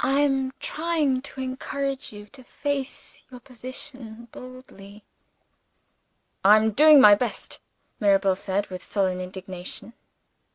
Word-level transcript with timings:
"I 0.00 0.20
am 0.20 0.54
trying 0.60 1.20
to 1.20 1.42
encourage 1.42 2.10
you 2.10 2.24
to 2.28 2.42
face 2.42 3.22
your 3.30 3.38
position 3.38 4.28
boldly." 4.32 5.04
"I 6.42 6.56
am 6.56 6.70
doing 6.70 7.02
my 7.02 7.14
best," 7.14 7.60
Mirabel 8.00 8.34
said, 8.34 8.68
with 8.68 8.82
sullen 8.82 9.18
resignation. 9.18 9.92